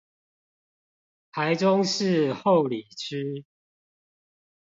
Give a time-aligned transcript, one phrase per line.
[1.31, 3.45] 台中市后里區